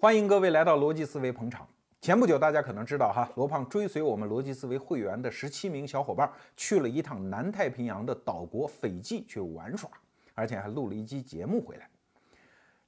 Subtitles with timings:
[0.00, 1.68] 欢迎各位来到逻辑思维捧场。
[2.00, 9.90] 前不久，大家可能知道哈，罗胖追随我们逻辑思维会员的十七名小伙伴去了一趟南太平洋的岛国斐济去玩耍，
[10.34, 11.86] 而且还录了一期节目回来。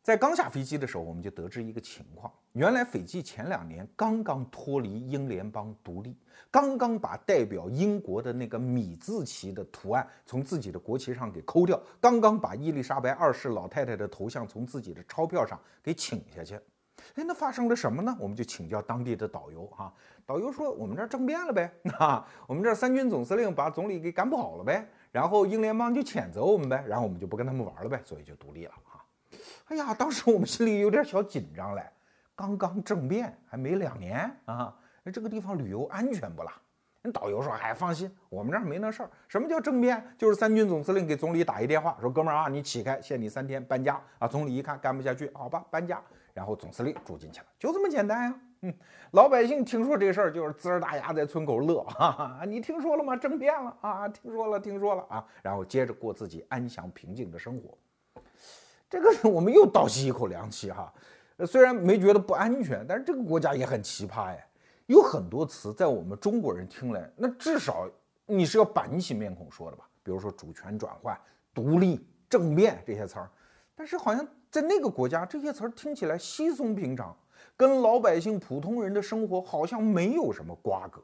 [0.03, 6.17] 在刚下飞机的时候，我们就得知一个情况：原来斐济前两年刚刚脱离英联邦独立，
[6.51, 16.59] 刚刚把代表英国的那个米字旗的图案从自己的国旗上给抠掉，刚刚把伊丽莎白二世老太太的头像从自己的钞票上给请下去。
[17.14, 18.16] 哎，那发生了什么呢？
[18.19, 19.93] 我们就请教当地的导游哈。
[20.24, 29.05] 导游说：“我们这儿政变了呗， 那我们这儿三军总司令把总理给赶跑了呗，然后英联邦就谴责我们呗，然后我们就不跟他们玩了呗，所以就独立了哈。”
[29.69, 31.83] 哎呀，当时我们心里有点小紧张嘞，
[32.34, 36.52] 刚刚政变还没两年啊，那这个地方旅游安全不啦？
[37.05, 39.10] 那导游说：“哎，放心，我们这儿没那事儿。
[39.27, 40.01] 什么叫政变？
[40.16, 44.29] 就是三军总司令给总理打一电话，说哥们儿啊，你起开，限你三天搬家啊。
[44.29, 46.01] 总理一看干不下去，好吧，搬家。
[46.33, 48.41] 然后总司令住进去了，就这么简单呀。
[48.63, 48.73] 嗯，
[49.11, 53.16] 老百姓听说这事儿就是呲儿大牙在村口乐，哈哈，你听说了吗？
[53.16, 55.24] 政变了啊，听说了，听说了啊。
[55.43, 57.77] 然后接着过自己安详平静的生活。”
[58.89, 60.93] 这个我们又倒吸一口凉气哈，
[61.47, 64.39] 虽然没觉得不安全，但是这个国家也很奇葩呀。
[64.86, 67.89] 有很多词在我们中国人听来，那至少
[68.27, 69.89] 你是要板起面孔说的吧？
[70.02, 71.19] 比如说主权转换、
[71.55, 73.30] 独立、政变这些词儿，
[73.74, 77.17] 但是好像在那个国家，这些词儿听起来稀松平常，
[77.56, 81.03] 跟老百姓普通人的生活好像没有什么瓜葛。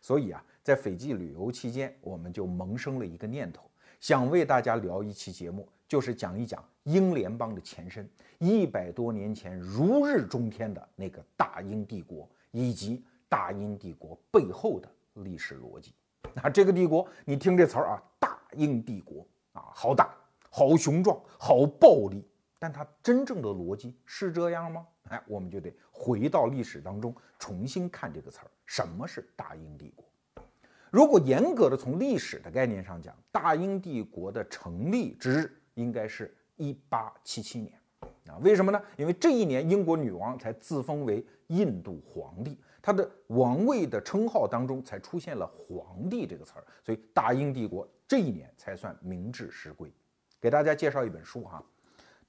[0.00, 3.62] 所以啊，在斐济旅游期间，我们就萌生了一个念头，
[4.00, 5.68] 想为大家聊一期节目。
[5.86, 14.88] 就是讲一讲英联邦的前身，一百多年前如日中天的那个大英帝国，以及大英帝国背后的
[15.22, 15.92] 历史逻辑。
[16.34, 20.12] 那这个帝国，你听这词儿啊，大英帝国啊，好大，
[20.50, 22.26] 好雄壮，好暴力。
[22.62, 24.86] 但它真正的逻辑是这样吗？
[25.08, 30.06] 哎，我们就得回到历史当中重新看这个词儿，什么是大英帝国？
[30.88, 35.58] 如果严格的从历史的概念上讲，大英帝国的成立之日。
[35.74, 37.72] 应该是一八七七年
[38.28, 38.38] 啊？
[38.42, 38.80] 为什么呢？
[38.96, 49.92] 因为这一年英国女王才自封为印度皇帝，她的王位的称号当中才出现了“皇帝”这个词儿，所以大英帝国这一年才算名至实归。
[50.38, 51.64] 给大家介绍一本书哈，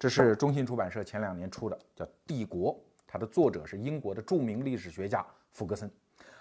[0.04, 2.74] 这是中信出版社前两年出的，叫《帝国》，
[3.08, 5.90] 它的作者是英国的著名历史学家福格森。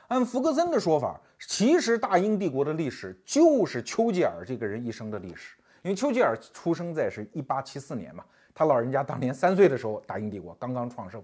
[0.08, 5.56] 按福格森的说法，其实大英帝国的历史就是丘吉尔这个人一生的历史。
[5.82, 11.22] 因为丘吉尔出生在是一八七四年嘛，他老人家当年三岁的时候，大英帝国刚刚创盛。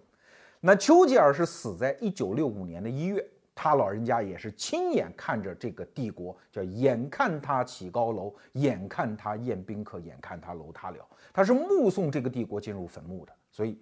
[0.61, 3.29] 那丘吉尔是死在一九六五年的一月，
[3.61, 13.35] 他老人家也是亲眼看着这个帝国，叫眼看他起高楼，眼看他宴宾客，眼看他楼塌了，他是目送这个帝国进入坟墓的。
[13.51, 13.77] 所以，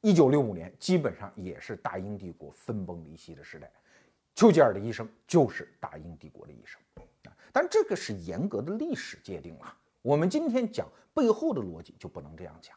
[0.00, 3.70] 一九六五年基本上也是大英帝国分崩离析的时代。
[4.34, 6.80] 丘吉尔的一生就是大英帝国的一生
[7.24, 9.76] 啊，但这个是严格的历史界定了。
[10.00, 12.74] 我们今天讲背后的逻辑就不能这样讲。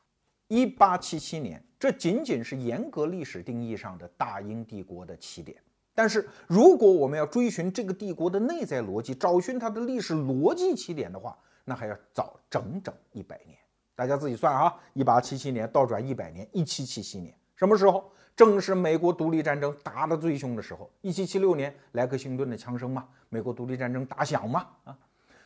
[0.50, 5.58] 一八七七年，这仅仅是严格历史定义上的大英帝国的起点。
[6.02, 13.56] 但是，如果我们要追寻这个帝国的内在逻辑，找寻它的历史逻辑起点的话，那还要早整整一百年。
[13.94, 18.12] 大家自己算啊，一八七七年倒转一百年，一七七七年什么时候？
[18.36, 20.90] 正是美国独立战争打得最凶的时候。
[21.02, 24.98] 一七七六年，莱克星顿的枪声嘛，美国独立战争打响嘛，啊。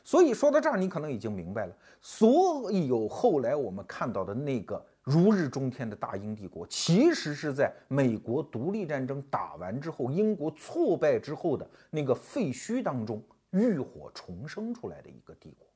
[0.05, 1.75] 所以说到这儿，你可能已经明白了。
[1.99, 15.67] 所有后来我们看到的那个如日中天的大英帝国，其实是在美国独立战争打完之后，英国挫败之后的那个废墟当中浴火重生出来的一个帝国。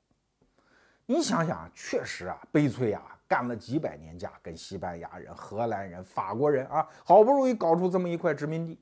[1.06, 8.80] 你想想，确实啊，悲催啊，干了几百年架，跟西班牙人、荷兰人、法国人啊，好不容易搞出这么一块殖民地。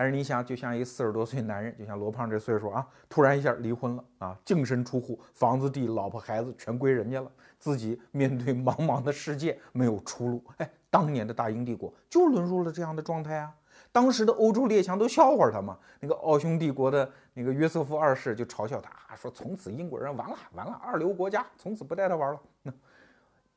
[0.00, 10.42] 但是你想，就像一个四十多岁男人，就像罗胖这岁数啊，突然一下离婚了啊，净身出户，房子地、老婆孩子全归人家了，自己面对茫茫的世界没有出路。
[10.56, 13.54] 哎，当年的大英帝国就沦入了这样的状态啊！
[13.92, 22.40] 当时的欧洲列强都笑话他嘛，那个奥匈帝国的那个约瑟夫二世就嘲笑他，说从此英国人完了完了，二流国家从此不带他玩了。
[22.62, 22.72] 那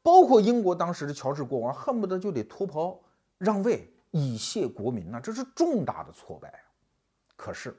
[0.02, 3.00] 包括英国当时的乔治国王，恨不得就得脱袍
[3.38, 3.90] 让位。
[4.14, 6.54] 以谢国民呐，这是重大的挫败！
[7.36, 7.76] 可是，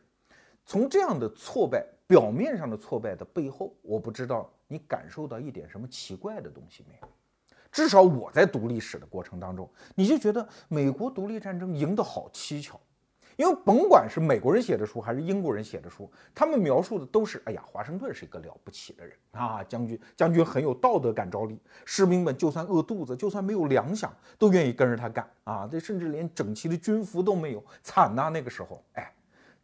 [0.66, 7.08] 从这样的挫败，表面上的挫败的背后，我不知道你感受到一点什么奇怪的东西没有？
[7.70, 12.80] 至少我在读历史的过程当中，你就觉得美国独立战争赢得好蹊跷，
[13.36, 24.08] 因为甭管是美国人写的书还是英国人写的书，他们描述的都是：哎呀，华盛顿是一个了不起的人啊，将军将军很有道德感召力，士兵们就算饿肚子，就算没有粮饷，
[24.38, 25.68] 都愿意跟着他干啊。
[25.70, 28.28] 这甚至连整齐的军服都没有，惨呐！
[28.30, 29.12] 那个时候，哎，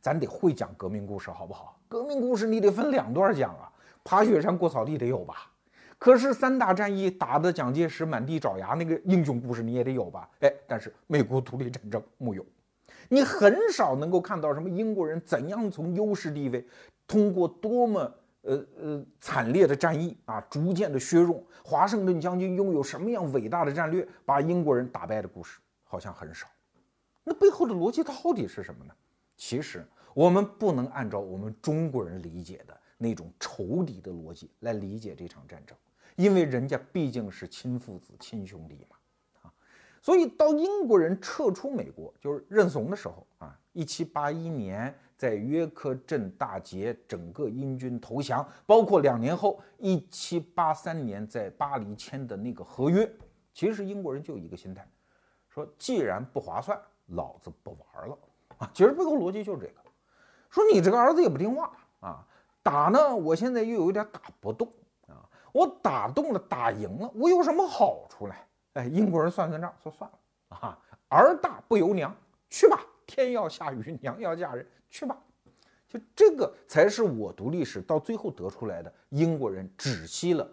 [0.01, 1.79] 咱得会讲革命故事，好不好？
[1.89, 3.71] 革命故事你得分两段讲啊，
[4.03, 5.51] 爬雪山过草地得有吧？
[5.99, 10.29] 可是三大战役打的蒋介石满地找牙，那个英雄故事你也得有吧？
[10.41, 12.43] 哎，但是美国独立战争木有，
[13.09, 16.67] 你很少能够看到什么英国人怎样从优势地位，
[17.07, 21.45] 通过多么呃呃惨烈的战役啊，逐渐的削弱。
[21.65, 26.47] 华盛顿将军拥有什么样伟大的战略，把英国人打败的故事好像很少。
[27.23, 28.95] 那背后的逻辑到底是什么呢？
[29.37, 35.77] 其实我们不能按照我们中国人理解的那种仇敌的逻辑来理解这场战争。
[36.17, 38.97] 因为人家毕竟是亲父子、亲兄弟嘛，
[40.01, 53.11] 所以到英国人撤出美国，就是认怂的时候啊，一七八一年在约克镇大捷，整个英军投降，包括两年后一七八三年在巴黎签的那个合约，
[53.53, 54.89] 其实英国人就一个心态，
[55.49, 58.19] 说既然不划算，老子不玩了
[58.59, 59.81] 啊，其实背后逻辑就是这个，
[60.49, 61.71] 说你这个儿子也不听话
[62.01, 62.27] 啊，
[62.63, 64.67] 打呢，我现在又有点打不动
[65.07, 65.29] 啊。
[65.53, 68.35] 我打动了，打赢了，我有什么好处呢？
[68.75, 70.19] 哎，英国人算算账，说算了
[70.49, 70.79] 啊，
[71.09, 72.15] 儿大不由娘，
[72.49, 75.17] 去吧，天要下雨，娘要嫁人，去吧。
[75.89, 80.49] 就这个才是我读历史到最后得出来的，英国人止息了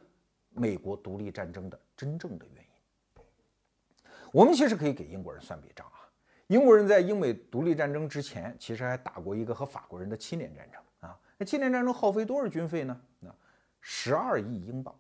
[0.49, 3.23] 美国独立战争的真正的原因。
[4.31, 6.09] 我们其实可以给英国人算笔账啊，
[6.47, 11.15] 英国人在英美独立战争之前，其实还打过一个和法国人的七年战争啊。
[11.37, 12.99] 那七年战争耗费多少军费呢？
[13.19, 13.29] 那？
[13.79, 14.93] 十二亿英镑，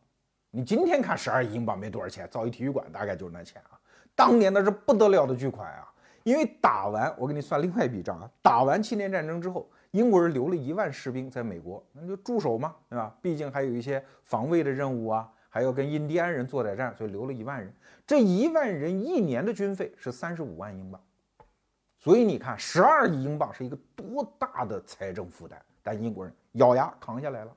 [0.51, 3.79] 你今天看十二亿英镑没多少钱，造一体育馆大概就是那钱啊。
[4.15, 5.93] 当年那是不得了的巨款啊！
[6.23, 8.29] 因为打完，我给你算另外一笔账啊。
[8.41, 13.15] 打完七年战争之后，英国人留了一万士兵在美国，那就驻守嘛，对吧？
[13.21, 17.71] 毕竟还有一些防卫的任务啊，还要跟印第安人作歹战，所以留了一万人。
[18.05, 20.99] 这一万人一年的军费是三十五万英镑，
[21.99, 27.55] 所以你看，十二亿英镑是一个多大的财政负担，但英国人咬牙扛下来了。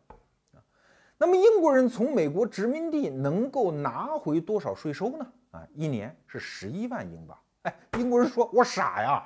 [1.22, 5.26] 那么英国人从美国殖民地能够拿回多少税收呢？
[5.50, 7.36] 啊，一年是十一万英镑。
[7.64, 9.22] 哎，英国人说：“我傻呀，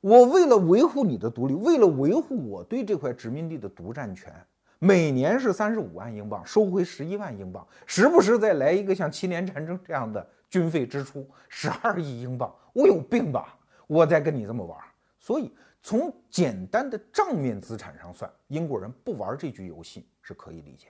[0.00, 4.32] 我为了维护你的独立，为了维护我对这块殖民地的独占权，
[4.78, 13.58] 每年是三十五万英镑，收回十一万英镑，时不时再来一个像七年战争这样的军费支出，十二亿英镑，我有病吧？
[13.86, 14.78] 我在跟你这么玩。
[15.18, 20.86] 所以从简单的账面资产上算，英国人不玩这局游戏是可以理解。”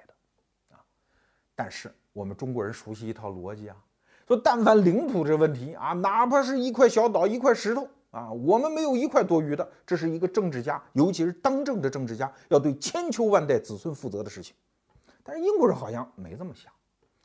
[1.57, 3.77] 但是我们中国人熟悉一套逻辑啊，
[4.27, 9.69] 说但凡领土这问题啊，哪怕是一块小岛、一块石头啊，我们没有一块多余的。
[9.87, 14.55] 这是一个政治家，尤其是当政的政治家，要对千秋万代子孙负责的事情。
[15.23, 16.73] 但是英国人好像没这么想。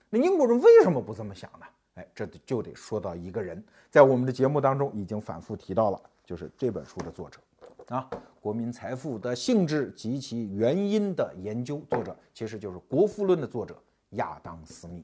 [0.10, 1.66] 那英国人为什么不这么想呢？
[1.96, 7.40] 哎，这就得说到一个人，在我们的节目当中已经反复提到了，就是这本书的作者
[7.90, 8.08] 啊，
[8.40, 13.78] 《国民财富的性质及其原因的研究》作者，其实就是《国富论》的作者。
[14.12, 15.04] 亚当·斯密，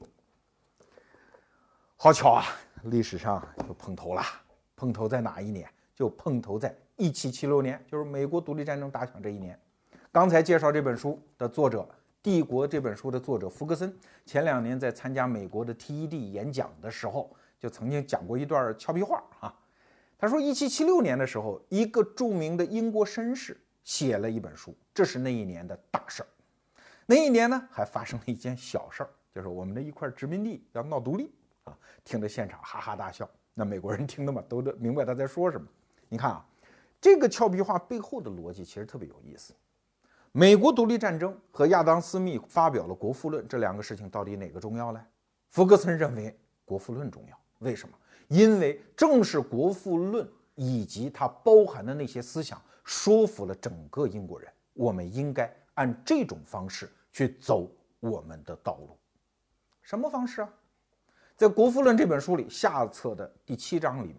[1.96, 2.44] 好巧啊！
[2.84, 4.22] 历史上就碰头了，
[4.74, 5.68] 碰头在哪一年？
[5.94, 9.58] 就碰头在一七七六年，就是美国独立战争打响这一年。
[10.12, 11.82] 刚才介绍这本书的作者，
[12.22, 19.54] 《帝国》这本书的作者福格森，前两年在参加美国的 TED 演讲的时候，就曾经讲过一段俏皮话啊。
[20.18, 26.28] 他说，一七七六年的时候，一个著名的英国绅士写了一本书，这是那一年的大事儿。
[27.08, 31.32] 那一年呢，还发生了一件小事儿，就是我们的一块殖民地要闹独立
[31.62, 31.72] 啊！
[32.04, 33.30] 听得现场哈哈大笑。
[33.54, 35.66] 那美国人听的嘛，都明白他在说什么。
[36.08, 36.44] 你看啊，
[37.00, 39.54] 这个俏皮话背后的逻辑其实特别有意思。
[40.32, 45.00] 美国独立战争和亚当·斯密发表了《国富论》这两个事情到底哪个重要呢？
[45.50, 46.30] 福格森认为
[46.64, 47.38] 《国富论》重要。
[47.60, 47.96] 为什么？
[48.26, 55.54] 因为正是《国富论》以及它包含的那些思想，说服了整个英国人，我们应该。
[55.76, 58.98] 按这种方式去走我们的道路，
[59.80, 60.52] 什么方式啊？
[61.36, 64.18] 在《国富论》这本书里下册的第七章里面，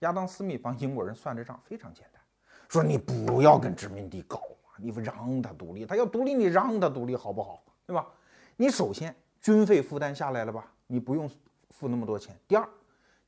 [0.00, 2.22] 亚当·斯密帮英国人算的账非常简单，
[2.68, 7.62] 说你不要跟殖民地搞嘛，你让他独立，他要独立，你让他独立好不好？
[7.86, 8.06] 对吧？
[8.56, 10.70] 你首先军费负担下来了吧？
[10.86, 11.30] 你不用
[11.70, 12.38] 付那么多钱。
[12.46, 12.68] 第二。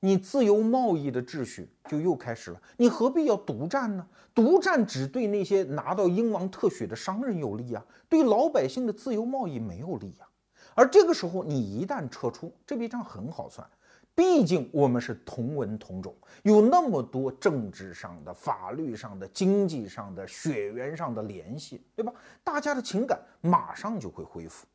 [0.00, 4.07] 你自由贸易的秩序就又开始了，你何必要独占呢？
[4.35, 10.26] 独占只对那些拿到英王特许的商人有利啊，对老百姓的自由贸易没有利呀。
[10.75, 13.69] 而这个时候，你一旦撤出，这笔账很好算，
[14.14, 22.11] 毕竟我们是同文同种，有那么多政治上的、法律上的、经济上的、血缘上的联系，对吧？
[22.42, 24.66] 大家的情感马上就会恢复。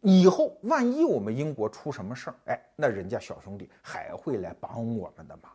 [0.00, 5.50] 以后万一我们英国出什么事儿，哎，那人家小兄弟还会来帮我们的忙？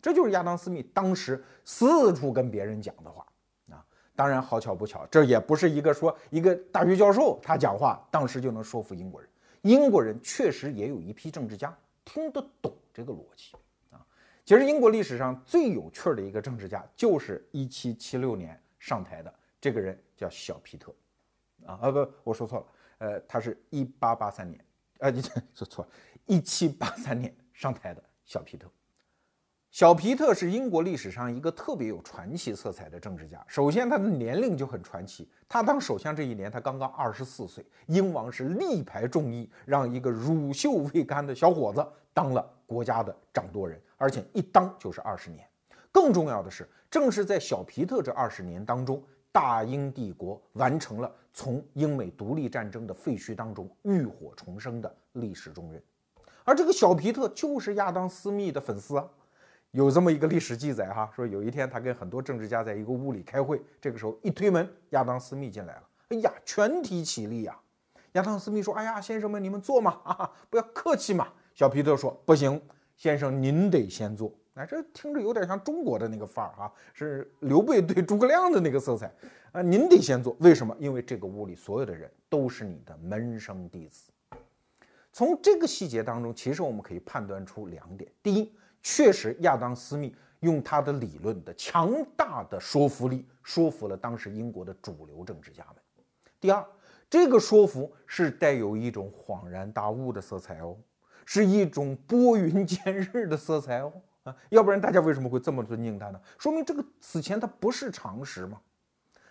[0.00, 3.26] 这就是亚当·斯密当时四处跟别人讲的话
[3.70, 3.84] 啊。
[4.14, 9.30] 当然，好巧不巧，这也不是一个说一个大学教授他讲话当时就能说服英国人。
[9.62, 11.72] 英国人确实也有一批政治家
[12.04, 13.52] 听得懂这个逻辑
[13.90, 14.04] 啊。
[14.44, 20.92] 其实，英国历史上最有趣的一个政治家就是1776年上台的这个人，叫小皮特
[21.64, 22.66] 啊啊不，我说错了。
[23.02, 24.64] 呃，他是一八八三年，
[25.00, 25.84] 呃， 你说错，
[26.26, 28.70] 一七八三年上台的小皮特。
[29.72, 33.44] 小皮特是英国历史上一个特别有传奇色彩的政治家。
[33.48, 35.28] 首先，他的年龄就很传奇。
[35.48, 37.66] 他当首相这一年，他刚刚二十四岁。
[37.86, 45.44] 英王是力排众议，让一个乳臭未干的小伙子当了国家的掌舵人，而且一当就是二十年。
[45.90, 49.02] 更重要的是，正是在小皮特这二十年当中。
[49.32, 55.82] 大英帝国完成了从英美独立战争的废墟当中浴火重生的历史重任，
[56.44, 59.08] 而这个小皮特就是亚当·斯密的粉丝啊。
[59.70, 65.82] 有这么一个历史记载哈，说有一天他跟很多政治家在一个屋里开会，这个时候一推门，亚当·斯密进来了。
[66.10, 67.58] 哎呀，全体起立呀！
[68.12, 72.60] 亚当·斯密说：“哎呀，先生们，你们坐嘛，啊，不要客气嘛。”小皮特说：“不行，
[72.98, 79.10] 先生您得先坐。”哎，这听着有点像中国的那个范儿哈，是刘备对诸葛亮的那个色彩
[79.50, 79.62] 啊。
[79.62, 80.76] 您得先做，为什么？
[80.78, 84.10] 因为这个屋里所有的人都是你的门生弟子。
[85.10, 95.76] 从这个细节当中，其实我们可以判断出两点：第一，确实亚当·斯密用他的理论的强大的说服力，说服了当时英国的主流政治家们；
[96.38, 96.62] 第二，
[97.08, 100.76] 这个说服是带有一种恍然大悟的色彩哦，
[101.24, 103.90] 是一种拨云见日的色彩哦。
[104.24, 106.20] 啊，要不然大家为什么会这么尊敬他呢？
[106.38, 108.60] 说明这个此前他不是常识吗？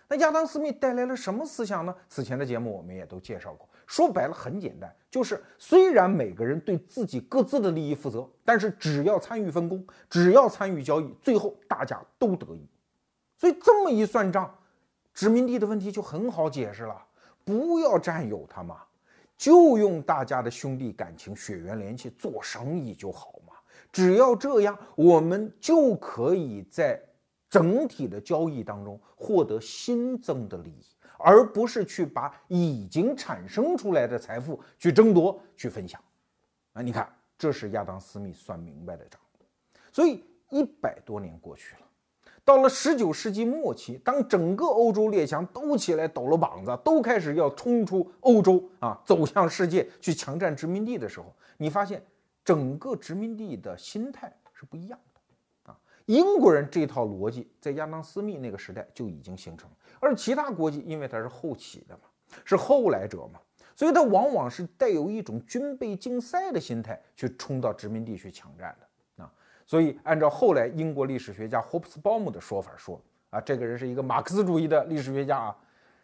[0.08, 1.94] 那亚当·斯密带来了什么思想呢？
[2.08, 3.66] 此前的节目我们也都介绍过。
[3.86, 12.68] 说白了很简单，就是虽然每个人对自己各自的利益负责，但是只要参与分工，只要参与交易，最后大家都得益。
[13.38, 14.54] 所以这么一算账，
[15.14, 17.02] 殖民地的问题就很好解释了。
[17.44, 18.82] 不要占有它嘛，
[19.36, 23.51] 就用大家的兄弟感情、血缘联系做生意就好嘛。
[23.92, 26.98] 只要这样，我们就可以在
[27.50, 30.82] 整体的交易当中获得新增的利益，
[31.18, 36.00] 而不是去把已经产生出来的财富去争夺、去分享。
[36.72, 37.06] 啊，你看，
[37.36, 39.20] 这是亚当·斯密算明白的账。
[39.92, 41.82] 所以一百多年过去了，
[42.46, 51.26] 到了十九世纪末期，当整个欧洲列强都起来抖了膀子，都开始要冲出欧洲啊，走向世界去强占殖民地的时候，
[51.58, 52.02] 你发现。
[52.44, 55.78] 整个殖民地的心态是不一样的啊！
[56.06, 62.02] 英国人这套逻辑在亚当·斯密那个时代就已经形成了，而其他国际因为它是后起的嘛，
[62.44, 63.40] 是后来者嘛，
[63.76, 69.32] 所以它往往是带有一种军备竞赛的心态去冲到殖民地去抢占的啊！
[69.66, 75.56] 所以按照后来英国历史学家霍普斯鲍姆的说法说啊，这个人是一个马克思主义的历史学家啊，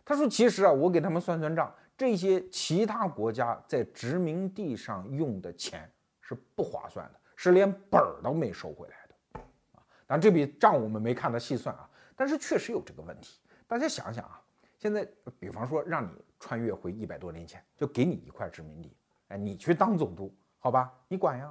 [0.05, 5.91] 他说其实啊，我给他们算算账，这些其他国家在殖民地上用的钱。
[6.29, 9.41] 是不划算的，是连本儿都没收回来的
[9.73, 9.81] 啊！
[10.07, 13.41] 当然这笔账我们没看他细算啊，但是确实有这个问题。
[13.67, 14.39] 大家想想啊，
[14.77, 15.09] 现在
[15.39, 18.95] 比方说让你穿越回一百多年前，就给你一块殖民地，
[19.29, 20.93] 哎，你去当总督，好吧？
[21.09, 21.51] 你管呀？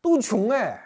[0.00, 0.82] 都穷哎，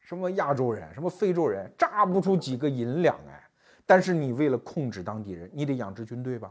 [0.00, 3.46] 什么亚洲人，什么非洲人，榨不出几个银两哎。
[3.84, 6.50] 但是你为了控制当地人，你得养支军队吧？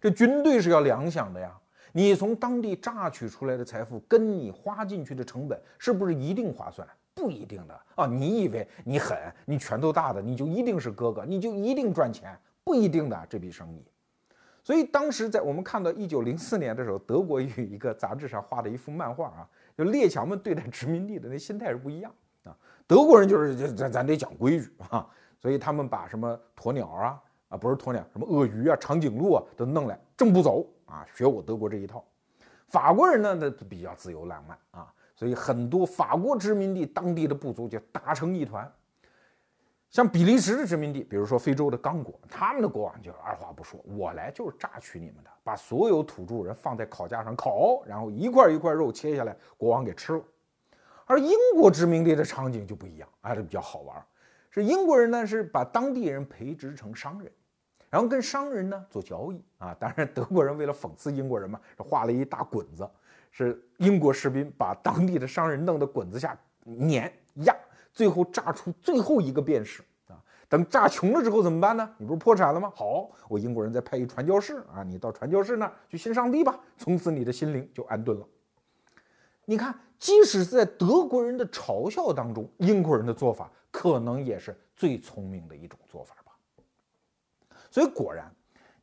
[0.00, 1.54] 这军队是要粮饷的呀。
[1.92, 6.88] 你从当地榨取出来的财富，跟你花进去的成本是不是一定划算？
[7.14, 8.06] 不一定的啊！
[8.06, 12.34] 你以为你狠，你拳头大的，你就一定是哥哥，你就一定赚钱？
[12.64, 13.84] 不一定的这笔生意。
[14.64, 19.46] 所以当时在我们看到一九零四年的时候，德国有一个杂志上画的一幅漫画啊，
[19.76, 22.10] 就列强们对待殖民地的那心态是不一样
[22.44, 22.56] 啊。
[22.86, 25.06] 德国人就是咱咱得讲规矩啊，
[25.38, 30.66] 所以他们把什么鸵鸟啊啊不是鸵鸟，什么鳄鱼啊、长颈鹿啊都弄来，正不走。
[30.92, 32.04] 啊，学我德国这一套，
[32.68, 38.70] 法国人呢，那比较自由浪漫啊，所以很多法国殖民地当地的部族就打成一团。
[39.88, 50.22] 像比利时的殖民地，比如说非洲的刚果，他们的国王就二话不说，我来就是榨取你们的，把所有土著人放在烤架上烤，然后一块一块肉切下来，国王给吃了。
[51.06, 54.02] 而英国殖民地的场景就不一样，啊，这比较好玩，
[54.50, 57.30] 是英国人呢是把当地人培植成商人。
[57.92, 62.88] 然后跟商人呢做交易啊，当然德国人为了讽刺英国人嘛，画了一大滚子，
[63.30, 66.34] 是英国士兵把当地的商人弄得滚子下
[66.64, 67.12] 碾
[67.44, 67.54] 压，
[67.92, 70.16] 最后炸出最后一个便士啊！
[70.48, 71.94] 等炸穷了之后怎么办呢？
[71.98, 72.72] 你不是破产了吗？
[72.74, 78.26] 好，我英国人再派一传教士啊，你到传教士那儿去信上帝吧，从此你的心灵就安顿了。
[79.44, 86.14] 你看，即使是在德国人的嘲笑当中，英国人的做法可能也是最聪明的一种做法。
[87.72, 88.30] 所以果然，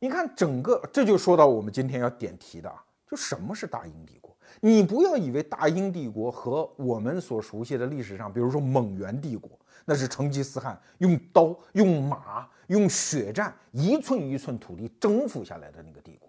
[0.00, 4.36] 你看整个这就说到我们今天要点题的啊，就什么是大英帝国？
[4.60, 9.48] 你不要以为大英帝国和我们所熟悉的历史上，比如说蒙元帝国，
[9.84, 16.28] 那是成吉思汗用刀、用马、用血战，一寸一寸土地征服下来的那个帝国。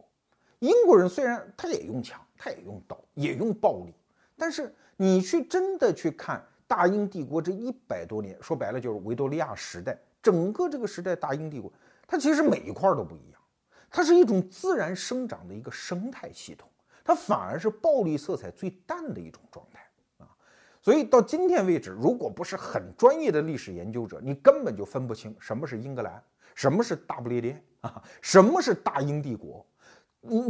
[0.59, 3.93] 英国人虽然他也用枪，他也用刀，也用暴力。
[4.37, 11.73] 但是你去真的去看大英帝国这一百多年，说白了就是维多利亚时代，整个这个时代大英帝国，
[12.11, 13.39] 它其实每一块都不一样，
[13.89, 16.69] 它是一种自然生长的一个生态系统，
[17.05, 19.79] 它反而是暴力色彩最淡的一种状态
[20.17, 20.27] 啊。
[20.81, 26.21] 所以到今天为止，如果不是很专业的历史研究者，你根本就分不清什么是英格兰，
[26.53, 29.65] 什么是大不列颠啊，什么是大英帝国。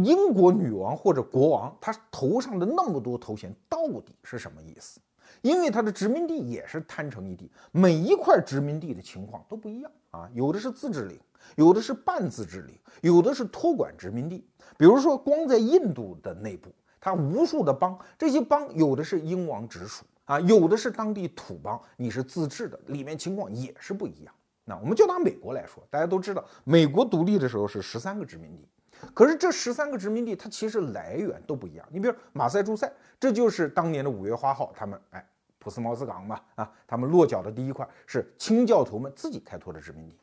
[0.03, 4.99] 英国女王或者国王，他头上的那么多头衔到底是什么意思？
[5.41, 11.19] 因为他的殖民地也是摊成一地，每一块殖民地的情况都不一样啊，有的是自治领，
[11.55, 14.45] 有的是半自治领，有的是托管殖民地。
[14.77, 24.33] 比如说，光在印度的内部，它无数的邦，这些邦有的是英王直属啊，有的是当地土邦，你是自治的，里面情况也是不一样。
[24.63, 28.67] 那我们就拿美国来说，大家都知道，美国独立的时候是十三个殖民地。
[29.15, 31.87] 可是这十三个殖民地，它其实来源都不一样。
[31.91, 35.25] 你比如马赛诸塞，这就是当年的五月花号，他们哎，
[35.61, 40.17] 普斯茅斯港嘛，啊，他们落脚的第一块是清教徒们自己开拓的殖民地。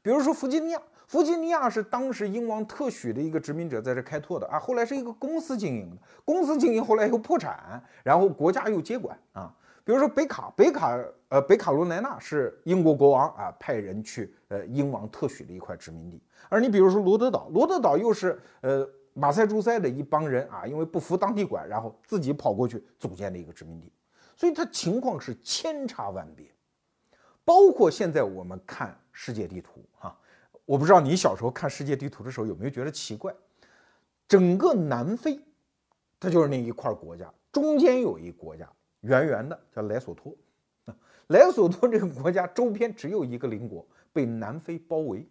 [0.00, 9.54] 比如说弗吉尼亚，弗吉尼亚是当时英王特许的一个殖民者在这开拓的啊，后来是一个公司经营的，公司经营后来又破产，然后国家又接管啊。
[9.84, 16.22] 比如说北卡，北卡呃北卡罗来纳是英国国王啊派人去呃英王特许的一块殖民地。
[16.48, 23.90] 而你比如说罗德岛，罗德岛又是呃马赛诸塞的一帮人啊，因为不服当地管，然后自己跑过去组建的一个殖民地，
[24.38, 26.46] 所以它情况是千差万别。
[27.44, 30.16] 包括现在我们看世界地图哈，
[30.64, 33.34] 我不知道你小时候看世界地图的时候有没有觉得奇怪，
[34.28, 35.40] 整个南非，
[36.20, 40.32] 它就是那一块国家，中间有一国家圆圆的叫莱索托，
[40.84, 40.94] 啊
[41.28, 45.26] 莱索托这个国家周边只有一个邻国被南非包围。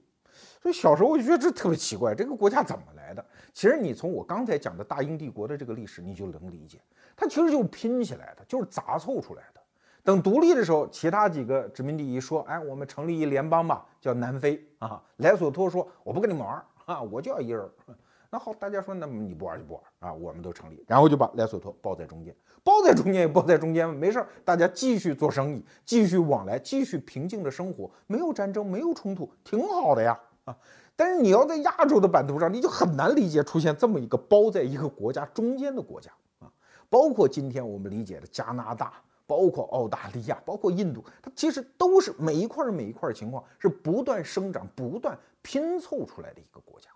[0.62, 3.26] 所以小时候我就觉得这特别奇怪，这个国家怎么来的？
[3.54, 6.80] 其实你从我刚才讲的大英帝国的这个历史，你就能理解，
[7.16, 9.62] 它其实就是拼起来的，就是杂凑出来的。
[10.04, 15.04] 等独立的时候，其他几个殖民地一说，哎，我们成立一联邦吧，叫南非啊。
[15.18, 17.70] 莱索托说，我不跟你们玩啊，我就要一人。
[18.30, 30.18] 那好，大家说，那么你不玩就不玩啊，我们都成立，然后就把莱索托包在中间，包在中间也包在中间，没事儿，大家继续做生意，继续往来，继续平静的生活，没有战争，没有冲突，挺好的呀。
[30.48, 30.58] 啊，
[30.96, 36.50] 但是你要在亚洲的版图上，你就很难理解出现这么一个包在一个国家中间的国家啊。
[36.90, 38.94] 包括今天我们理解的加拿大，
[39.26, 46.90] 包括澳大利亚，包括印度，它其实都是每一块每一块情况是不断生长、不断拼凑出来的一个国家。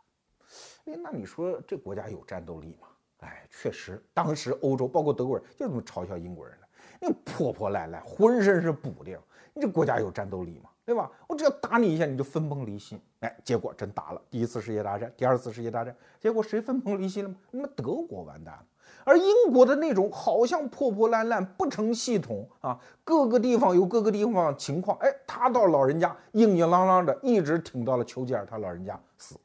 [0.86, 2.88] 哎，那你说这国家有战斗力吗？
[3.20, 6.68] 哎，确实，当时欧洲包括德国人就这么嘲笑英国人的，
[7.00, 9.20] 那破破烂烂，浑身是补丁，
[9.54, 10.71] 你这国家有战斗力吗？
[10.92, 11.10] 对吧？
[11.26, 13.00] 我只要打你一下，你就分崩离析。
[13.22, 14.22] 哎，结果真打了。
[14.30, 17.36] 第一次世界大战，第二次世界大战，结果谁分崩离析了吗？
[17.50, 18.66] 那么德国完蛋了。
[19.06, 24.98] 而英国的那种好像破破烂烂、不成系统啊，各个地方有各个地方情况。
[24.98, 29.40] 哎，他到老人家硬硬朗朗的，一直挺到了丘吉尔他老人家死。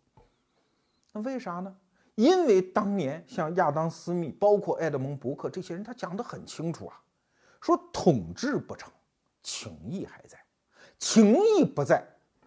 [1.13, 1.73] 那为啥呢？
[2.17, 7.01] 因为当年像亚当·斯密，包括埃德蒙·伯克这些人，他讲得很清楚啊，
[7.61, 8.91] 说统治不成，
[9.45, 10.37] 情谊还在。
[10.99, 12.07] 情义不在，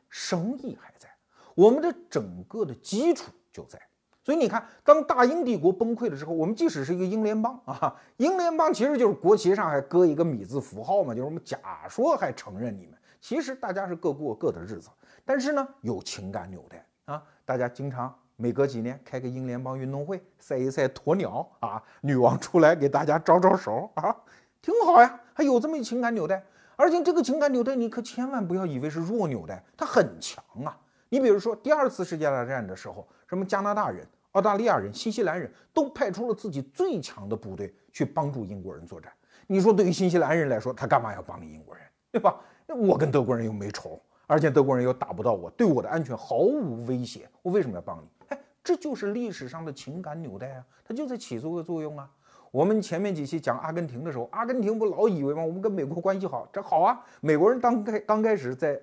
[0.10, 1.08] 生意还在，
[1.56, 3.80] 我们的整个的基础就在。
[4.22, 11.58] 所以你看，当大英帝国崩溃的时候，我们即使是一个英联邦啊，英联邦其实就是国旗上还搁一个米字符号嘛，就是我们假
[11.90, 14.90] 说还承认你们，其实大家是各过各的日子。
[15.26, 24.16] 但是呢，有情感纽带啊，大家经常每隔几年开个英联邦运动会，赛一赛鸵鸟啊，女王出来给大家招招手啊，
[24.62, 26.44] 挺好呀，还有这么一情感纽带。
[26.80, 30.80] 而且这个情感纽带，你可千万不要以为是弱纽带，它很强啊！
[31.10, 39.12] 你比如说第二次世界大战的时候，什么加拿大人、澳大利亚人、新西兰人都派出了自己最强的部队去帮助英国人作战。
[39.46, 42.40] 你说对于新西兰人来说，他干嘛要帮你英国人，对吧？
[42.68, 48.08] 我跟德国人又没仇，而且德国人又打不到我，对我的安全毫无威胁，我为什么要帮你？
[48.30, 52.10] 哎，这就是历史上的情感纽带啊，它就在起这个作用啊。
[52.52, 55.44] 我们前面几期讲阿根廷的时候，阿根廷不老以为吗？
[55.44, 57.00] 我们跟美国关系好，这好啊！
[57.22, 58.80] 美国人刚开刚开始在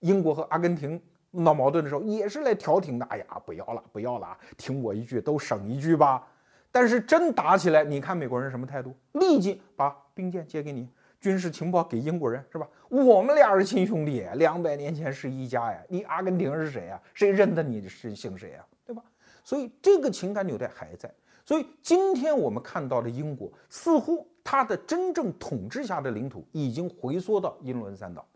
[0.00, 3.04] 英国和阿根廷闹矛盾的时候，也是来调停的。
[3.06, 6.26] 哎呀，不要了，不要了，听我一句，都省一句吧。
[6.72, 8.96] 但是真打起来，你看美国人什么态度？
[9.12, 10.88] 立即把兵舰借给你，
[11.20, 12.66] 军事情报给英国人，是吧？
[12.88, 15.78] 我们俩是亲兄弟，两百年前是一家呀。
[15.88, 17.00] 你阿根廷是谁呀？
[17.12, 18.64] 谁认得你是姓谁呀？
[18.86, 19.02] 对吧？
[19.44, 21.12] 所以这个情感纽带还在。
[21.44, 28.26] 所以今天我们看到的英国，似乎它的真正统治下的领土已经回缩到英伦三岛，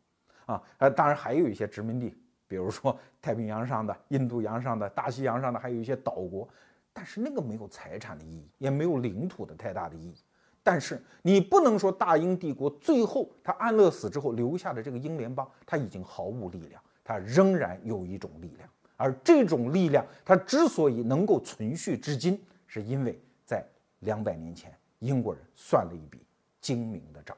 [0.45, 2.15] 啊，呃，当然还有一些殖民地，
[2.47, 6.47] 比如说太平洋上的、印度洋上的、大西洋上的，还有一些岛国，
[6.93, 10.15] 但是那个没有财产的意义，也没有领土的太大的意义。
[10.63, 18.69] 但是你不能说大英帝国最后他安乐死之后留下的这个英联邦，它已经毫无力量，它仍然有一种力量，
[18.99, 22.39] 而这种力量它之所以能够存续至今。
[22.69, 23.67] 是因为在
[24.01, 26.25] 两百年前，英国人算了一笔
[26.61, 27.37] 精明的账。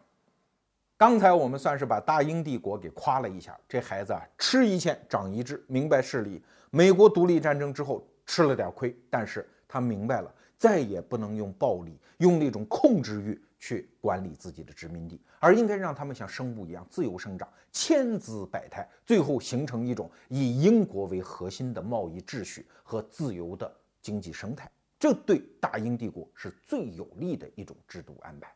[0.99, 6.43] 刚才我们算是把大英帝国给夸了一下，这孩子啊，吃一堑长一智，明白事理。
[6.71, 24.71] 美国独立战争之后吃了点亏，但是他明白了，再也不能用暴力、用那种控制欲去管理自己的殖民地，而应该让他们像生物一样自由生长，千姿百态，最后形成一种以英国为核心的贸易秩序和自由的经济生态。
[25.01, 28.55] 这对大英帝国是最有利的一种制度安排。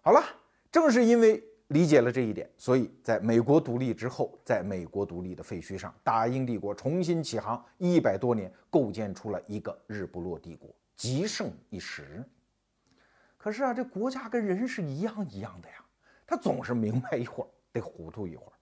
[0.00, 0.24] 好了，
[0.70, 12.24] 正是因为理解了这一点，所以在美国独立之后，在美国独立的废墟上，大英帝国重新起航，一百多年构建出了一个日不落帝国，极盛一时。
[13.36, 15.84] 可是啊，这国家跟人是一样一样的呀，
[16.24, 18.52] 他总是明白一会儿，得糊涂一会儿。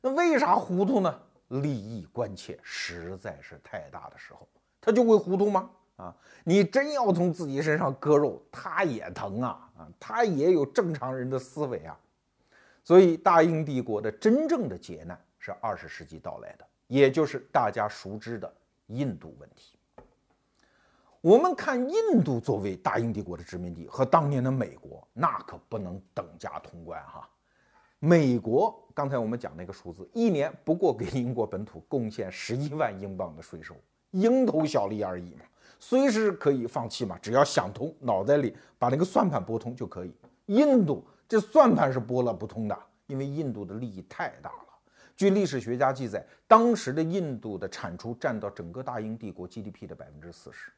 [0.00, 1.22] 那为啥糊涂呢？
[1.48, 4.48] 利益关切实在是太大的时候，
[4.80, 5.70] 他就会糊涂吗？
[5.96, 11.98] 啊，你真要从自己身上割肉，他也疼啊啊，他也有正常人的思维啊。
[12.84, 18.52] 所以，大英帝国的真正的劫难是二十世纪到来的，也就是大家熟知的
[18.88, 19.78] 印度问题。
[21.20, 27.28] 我们看印度作为大英帝国的殖民地和当年的美国，那可不能等价通观哈。
[28.00, 33.76] 美国刚才我们讲那个数字，一年不过给英国本土贡献十一万英镑的税收，
[34.10, 35.44] 蝇头小利而已嘛。
[35.84, 40.14] 随时可以放弃嘛，只要想通，脑袋里把那个算盘拨通就可以。
[40.46, 44.68] 印度这算盘是拨了不通的，因为印度的利益太大了。
[45.16, 50.70] 据历史学家记载，当时的印度的产出占到整个大英帝国 GDP 的百分之四十。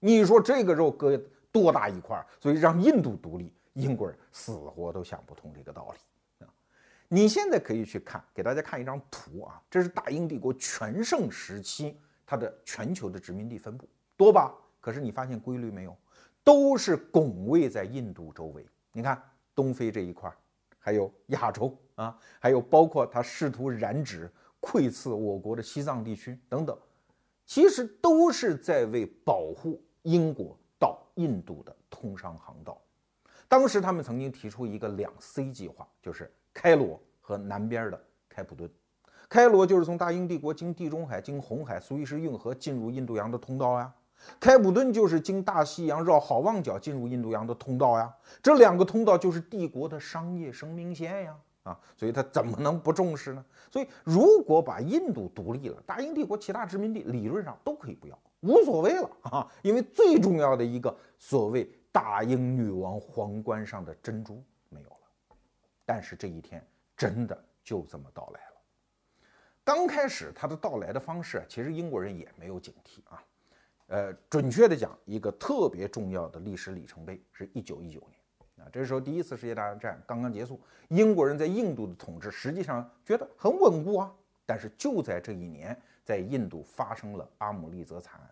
[0.00, 1.16] 你说这个肉割
[1.52, 2.20] 多大一块？
[2.40, 6.50] 所以让印度独立，英国人死活都想不通这个道理啊！
[7.06, 13.88] 你现在可以去看，给大家看一张图啊，这是大英帝国全盛时期它的全球的殖民地分布。
[14.18, 14.52] 多吧？
[14.80, 15.96] 可是你发现规律没有？
[16.42, 18.66] 都是拱卫在印度周围。
[18.90, 19.22] 你看
[19.54, 20.32] 东非这一块，
[20.78, 24.28] 还有亚洲啊，还有包括他试图染指
[24.58, 26.76] 窥刺我国的西藏地区等等，
[27.46, 32.80] 其实都是在为保护英国到印度的通商航道。
[33.46, 38.68] 当时他们曾经提出一个两 C 计划，就是开罗和南边的开普敦。
[39.28, 43.94] 开罗就是从大英帝国经地中海、经红海、苏伊士运河进入印度洋的通道呀。
[44.40, 53.44] 开普敦就是经大西洋绕好望角进入印度洋的通道呀，这两个通道就是帝国的商业生命线呀，啊，所以他怎么能不重视呢？
[53.70, 65.36] 所以如果把印度独立了，大英帝国其他殖民地理论上都可以不要，无所谓了啊，因为最重要的一个所谓大英女王皇冠上的珍珠没有了。
[65.84, 66.64] 但是这一天
[66.96, 68.56] 真的就这么到来了。
[69.64, 73.22] 刚开始它的到来的方式，其实英国人也没有警惕啊。
[73.88, 84.12] 呃，准确的讲，一个特别重要的历史里程碑是一九一九年啊，这时候第一次世界大战刚刚结束，英国人在印度的统治实际上觉得很稳固啊。
[84.44, 88.30] 但是就在这一年，在印度发生了阿姆利则惨案。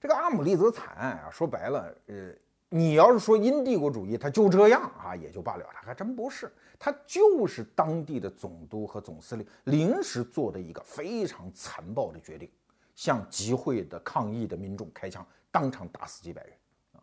[0.00, 2.32] 这个阿姆利则惨案啊，说白了，呃，
[2.68, 12.50] 你要是说英帝国主义，它就这样啊，也就罢了，它还真不是，它就是当地的总督和总司令临时做的一个非常残暴的决定。
[12.98, 16.52] 向集会的抗议的民众开枪，当场打死几百人
[16.94, 16.98] 啊！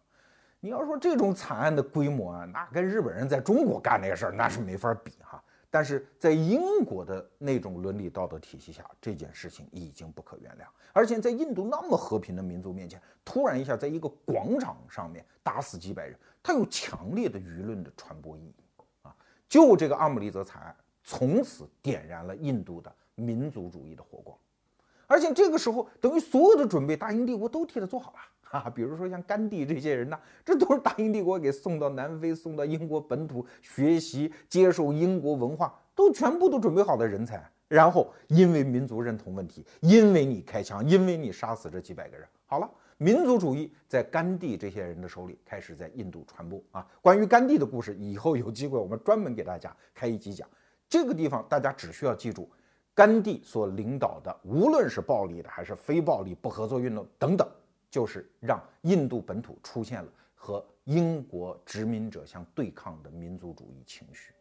[0.59, 5.41] 你要说这种惨案的规模啊，那跟日本人在中国干那个事儿那是没法比哈。
[5.69, 10.65] 但是在英国的那种伦理道德体系下，这件事情已经不可原谅。
[10.91, 18.55] 而且在印度那么和平的民族面前，突然一下在一个广场上面打死几百人，它有强烈的舆论的传播意义
[19.03, 19.15] 啊！
[19.47, 24.37] 就这个阿姆利则惨案，从此点燃了印度的民族主义的火光。
[25.07, 28.19] 而且这个时候，等于所有的准备，大英帝国都替他做好了
[28.59, 37.43] 啊，比如说像甘地这些人呢，这都是大英帝国给送到南非、送到英国本土学习、接受英国文化，都全部都准备好的人才。
[37.67, 46.87] 然后因为民族认同问题，因为你开枪，因为你杀死这几百个人，好了，民族主义在甘地这些人的手里开始在印度传播啊。
[47.01, 50.47] 关于甘地的故事，以后有机会我们专门给大家开一集讲。
[50.87, 52.47] 这个地方大家只需要记住。
[52.95, 57.45] 甘地所领导的，无论是暴力的还是非暴力不合作运动等等，
[57.91, 64.31] 就是让印度本土出现了和英国殖民者相对抗的民族主义情绪。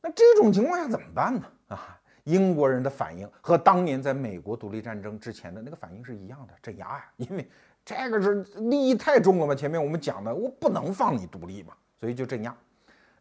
[0.00, 1.46] 那这种情况下怎么办呢？
[1.68, 7.50] 啊，英国人的反应和当年在美国独立战争之前的那个反应是一样的，镇压呀，因为
[7.84, 9.54] 这个是利益太重了嘛。
[9.54, 12.56] 前面我们讲的，我不能放你独立嘛，所以就镇压。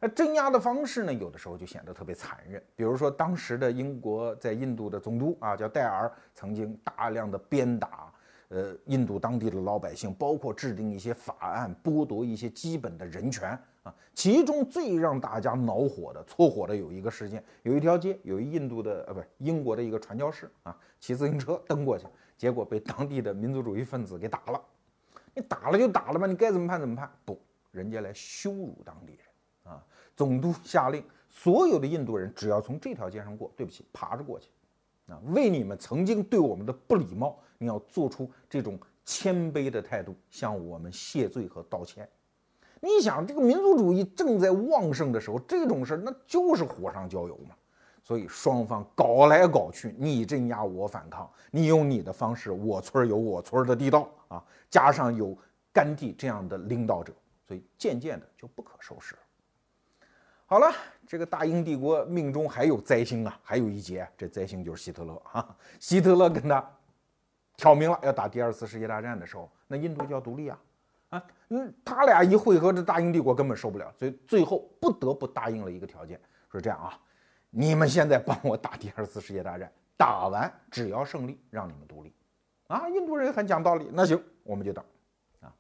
[0.02, 2.64] 那镇压的方式呢，有的时候就显得特别残忍。
[2.76, 8.10] 比如说，当时的英国在印度的总督啊，叫戴尔，曾经大量的鞭打，
[8.48, 13.50] 呃，印度当地的老百姓，包括制定一些法案，剥夺一些基本的人权
[13.84, 13.94] 啊。
[14.14, 22.08] 其中最让大家恼火的、搓火的有一个事件，有一条街，有一印度的呃，不是英国的一个传教士啊，骑自行车蹬过去，
[22.38, 24.62] 结果被当地的民族主义分子给打了。
[25.36, 27.12] 你打了就打了吧，你该怎么判怎么判？
[27.26, 27.38] 不，
[27.72, 29.20] 人家来羞辱当地人。
[30.20, 34.50] 总督下令，所有的印度人只要从这条街上过，对不起，爬着过去。
[35.08, 42.06] 啊，为你们曾经对我们的不礼貌，你要做出这种谦卑的态度，向我们谢罪和道歉。
[42.82, 47.56] 你想，这个民族主义正在旺盛的时候，这种事儿那就是火上浇油嘛。
[48.04, 55.34] 所以双方搞来搞去，你镇压我反抗，你用你的方式，我村有我村的地道啊，加上有
[55.72, 57.14] 甘地这样的领导者，
[57.48, 59.22] 所以渐渐的就不可收拾了。
[60.50, 60.74] 好了，
[61.06, 65.56] 这个大英帝国命中还有灾星啊，还有一劫，这灾星就是希特勒啊。
[65.80, 66.68] 希特勒跟他
[67.56, 70.60] 挑明了要打第二次世界大战的时候，那印度就要独立啊，
[71.10, 76.20] 啊，嗯，他俩一会合，这大英帝国根本受不了，所以最后不得不答应了一个条件，
[76.52, 77.00] 说这样啊，
[77.52, 82.12] 你们现在帮我打第二次世界大战，打完只要胜利，让你们独立，
[82.66, 84.84] 啊，印度人很讲道理，那行，我们就等，
[85.42, 85.54] 啊，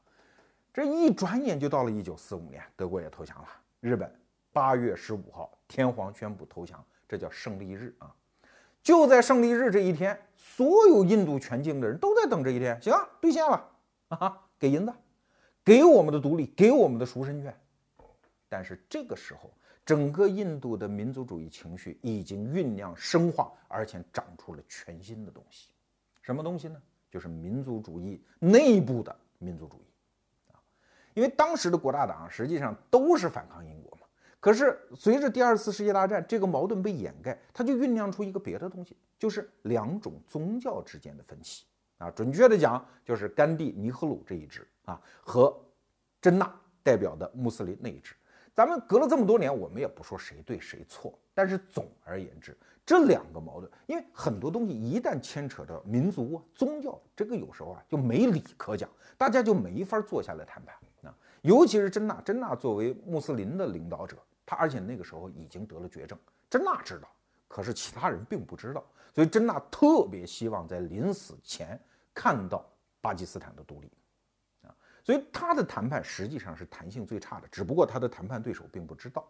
[0.73, 3.47] 这一转眼就到了一九四五年，德国也投降了，
[3.82, 4.12] 日本。
[4.51, 8.13] 八月十五号，天皇宣布投降，这叫胜利日啊！
[8.81, 12.81] 就在胜利日这一天，所有印度全境的人都在等这一天。
[12.81, 13.69] 行啊，兑现了
[14.07, 14.41] 啊！
[14.57, 14.93] 给银子，
[15.63, 17.55] 给我们的独立，给我们的赎身券。
[18.47, 19.51] 但是这个时候，
[19.85, 25.69] 整个印度的民族主义情绪已经酝酿深化，而且长出了全新的东西。
[26.21, 26.81] 什么东西呢？
[27.12, 30.57] 就是民族主义内部的民族主义啊！
[31.13, 33.88] 因为当时的国大党实际上都是反抗英国。
[34.41, 41.65] 可是，随着第二次世界大战，这个矛盾被掩盖，它就酝酿出一个别的东西，就是两种宗教之间的分歧
[41.97, 42.10] 啊。
[42.12, 45.54] 准确的讲，就是甘地、尼赫鲁这一支啊，和
[46.21, 46.49] 真纳
[46.82, 48.15] 代表的穆斯林那一支。
[48.56, 61.15] 咱们隔了这么多年，我们也不说谁对谁错，但是总而言之，这两个矛盾，因为很多东西一旦牵扯到民族啊、宗教，这个有时候啊就没理可讲，大家就没法坐下来谈判啊。
[61.41, 64.17] 尤其是真纳，真纳作为穆斯林的领导者。
[64.49, 66.17] 他而且那个时候已经得了绝症，
[66.49, 67.07] 真纳知道，
[67.47, 68.83] 可是其他人并不知道，
[69.13, 71.79] 所以真纳特别希望在临死前
[72.15, 72.67] 看到
[72.99, 73.91] 巴基斯坦的独立，
[74.63, 79.23] 啊，所以他的谈判实际上是弹性最差的，只不过他的谈判对手并不知道。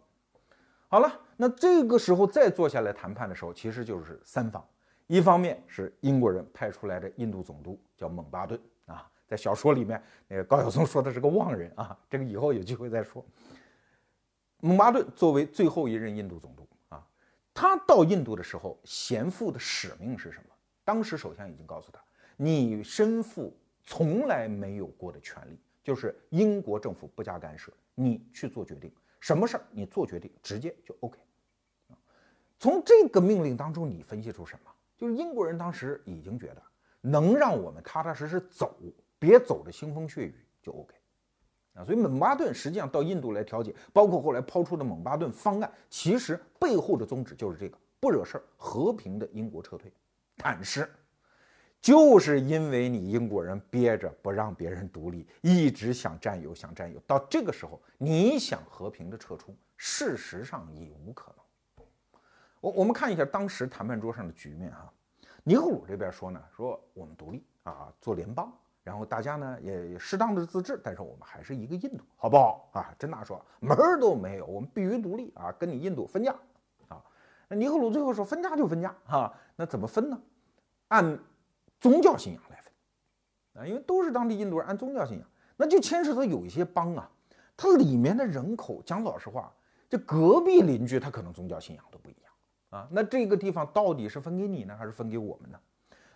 [0.87, 4.65] 好了，那这个时候再坐下来谈判的时候，其实就是三方，
[5.07, 13.21] 一方面是英国人派出来的印度总督叫蒙巴顿啊，在小说里面那个高晓松说的是个妄人啊，这个以后有机会再说。
[14.61, 17.05] 蒙巴顿作为最后一任印度总督啊，
[17.53, 20.49] 他到印度的时候，贤父的使命是什么？
[20.83, 22.01] 当时首相已经告诉他，
[22.35, 31.17] 你身负从来没有过的权利，就是英国政府不加干涉，你去做决定，什么事儿你做决定直接就 OK。
[32.57, 34.71] 从这个命令当中，你分析出什么？
[34.97, 36.61] 就是英国人当时已经觉得，
[36.99, 38.75] 能让我们踏踏实实走，
[39.17, 40.93] 别走的腥风血雨就 OK。
[41.85, 49.91] 所以蒙巴顿实际上到印度来调解，包括后来抛出的蒙巴顿方案，其实背后的宗旨就是这个：不惹事儿，和平的英国撤退。
[50.35, 50.89] 但是，
[51.81, 61.85] 就是因为你英国人憋着不让别人独立，一直想占有，想占有，到这个时候，你想和平的撤出，事实上已无可能。
[62.61, 64.91] 我我们看一下当时谈判桌上的局面哈，
[65.43, 68.51] 尼赫鲁这边说呢，说我们独立啊，做联邦。
[68.89, 72.91] 然后大家呢也适当的自治，但是我们还是一个印度，好不好啊？
[72.97, 76.35] 真纳说门儿都没有，我们必须独立啊，跟你印度分家
[76.87, 76.99] 啊。
[77.47, 80.19] 那尼赫鲁最后说分家就分家哈，那怎么分呢？
[80.87, 81.19] 按
[81.79, 87.07] 宗教信仰来分啊，因为都是当地印度人，按宗教信仰，那就牵涉到有一些邦啊，
[87.55, 89.53] 它里面的人口，讲老实话，
[89.87, 92.31] 这隔壁邻居他可能宗教信仰都不一样
[92.71, 92.87] 啊。
[92.89, 95.59] 那这个地方到底是分给你呢，还是分给我们呢？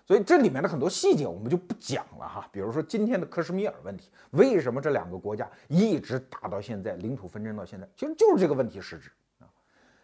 [0.05, 2.49] 所以这里面的很多细节我们就不讲了哈。
[2.51, 9.47] 比如说今天的克什米尔问题，为什么这两个国家一直打到现在，领土纷争到现在，其实就是这个问题实质啊。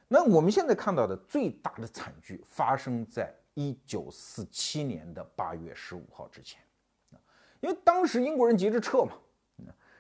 [0.08, 6.62] 那我们现在看到的最大的惨剧发生在一九四七年的八月十五号之前
[7.12, 7.20] 啊，
[7.60, 9.12] 因为当时英国人急着撤嘛，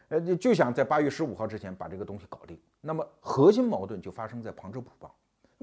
[0.07, 2.57] 呃，就想在八月十五号之前把这个东西搞定。
[2.81, 5.11] 那么核心矛盾就发生在旁遮普邦。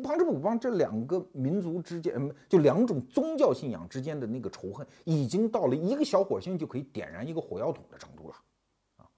[0.03, 8.35] 旁遮普邦这两个民族之间，嗯，就两种宗教信仰之间的那个仇恨，已经到了一个小火星就可以点燃一个火药桶的程度了，
[8.99, 9.09] 啊，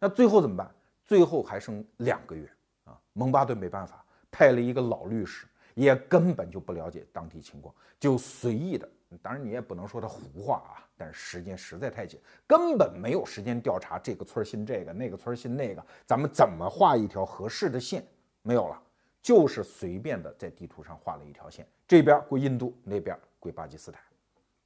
[0.00, 0.68] 那最后怎么办？
[1.06, 2.48] 最后还剩两个月
[2.84, 2.98] 啊！
[3.12, 8.88] 蒙巴顿没办法，派了一个老律师，也根本就不了解当地情况，就随意的，
[9.20, 18.02] 当然你也不能说他胡话啊，但是时间实在太紧，根本没有时间调查这个村信这个，那个村信那个，咱们怎么画一条合适的线？
[18.40, 18.82] 没有了。
[19.24, 24.02] 就是随便的在地图上画了一条线，这边归印度，那边归巴基斯坦。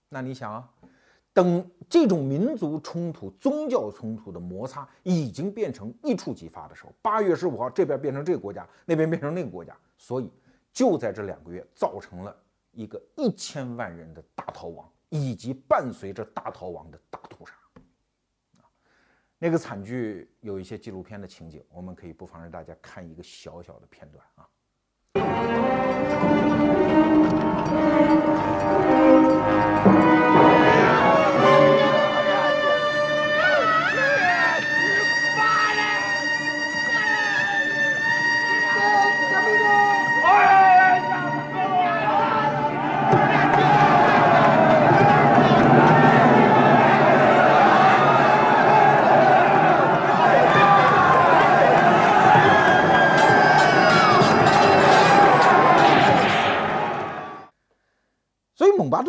[0.08, 0.68] 那你想啊，
[1.32, 10.28] 等这种民族冲突、宗教冲突的摩擦已经变成一触即发的时候，八月十五号这边变成这个国家，那边变成那个国家，所以
[10.72, 12.36] 就在这两个月造成了
[12.72, 17.52] 一个一千万人的大逃亡，以及伴随着大逃亡的大屠杀。
[19.40, 25.97] 那个惨剧有一些纪录片的情景，我们可以不妨让大家看一个小小的片段啊。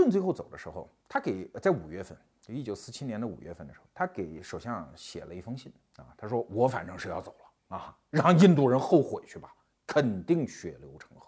[0.09, 2.17] 最后走的时候，他给在五月份，
[2.47, 6.07] 一九四七年的五月份的时候，他给首相写了一封信啊。
[6.17, 9.53] 他说：“我反正是要走了啊，让印度人后悔去吧，
[9.85, 11.27] 肯定血流成河。”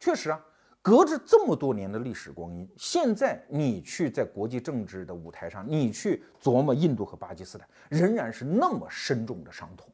[0.00, 0.44] 确实啊，
[0.82, 9.88] 隔着这么多年的历史光阴，现在你去在国际政治的舞台上，你去琢磨印度和巴基斯坦，仍然是那么深重的伤痛，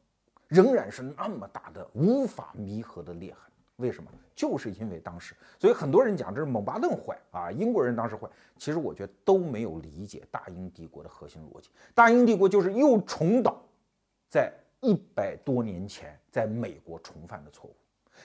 [0.47, 3.48] 仍然是那么大的无法弥合的裂痕。
[3.79, 4.09] 为什么？
[4.35, 8.29] 就是因为当时，所以很多人讲这是蒙巴顿坏啊，英国人当时坏。
[8.57, 11.69] 其实我觉得都没有理解大英帝国的核心逻辑。
[11.93, 13.61] 大英帝国就是又重蹈
[14.29, 17.75] 在一百多年前在美国重犯的错误，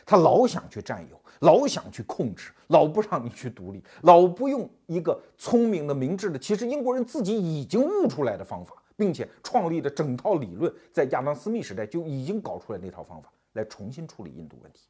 [0.04, 14.82] 他老想去占有，老想去控制，老不让你去独立，老不用一个聪明的、明智的，其实英国人自己已经悟出来的方法，并且创立的整套理论，在亚当·斯密时代就已经搞出来那套方法来重新处理印度问题。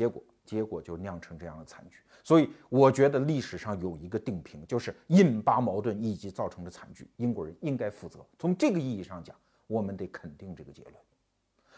[0.00, 1.98] 结果，结果就酿成这样的惨剧。
[2.24, 8.24] 所以，我觉得历史上有一个定评，就是印巴矛盾以及造成的惨剧，英国人应该负责。
[8.38, 9.36] 从这个意义上讲，
[9.66, 10.94] 我们得肯定这个结论。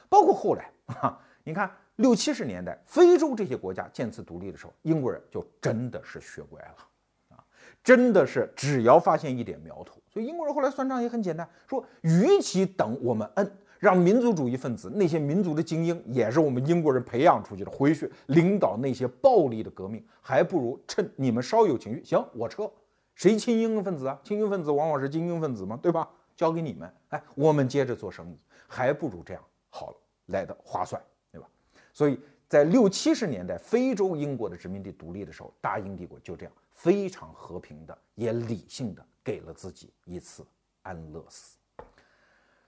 [0.09, 0.71] 包括后来
[1.03, 7.45] 啊，你看六七十年代，非洲这些国家渐次独立的时候，英国人就真的是学乖了啊，
[7.83, 13.53] 真的是只要发现一点苗头，所以英国人后来算账也很简单，说与其等我们摁。
[13.83, 22.71] 让民族主义分子那些民族的精英，也是我们英国人培养出去的，回去领导那些暴力的革命，还不如趁你们稍有情绪，行，我撤。
[23.17, 24.17] 谁亲英分子啊？
[24.23, 26.09] 亲英分子往往是精英分子嘛，对吧？
[26.37, 31.49] 交给你们，哎，我们接着做生意，还不如这样好了，来的划算，对吧？
[31.93, 40.47] 所以在六七十年代，非洲英国的殖民地独立的时候，大英帝国就这样非常和平的，也理性的给了自己一次
[40.83, 41.57] 安乐死。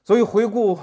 [0.02, 0.76] 所以回顾。